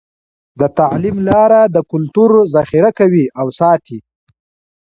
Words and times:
د 0.59 0.61
تعلیم 0.79 1.17
لاره 1.29 1.61
د 1.75 1.77
کلتور 1.91 2.29
ذخیره 2.55 2.91
کوي 2.99 3.25
او 3.39 3.47
ساتي. 3.59 3.99